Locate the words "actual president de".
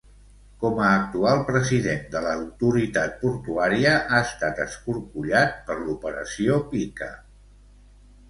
0.99-2.21